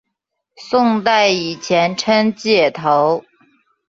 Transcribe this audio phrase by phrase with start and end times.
[0.57, 3.23] 宋代以前称解头。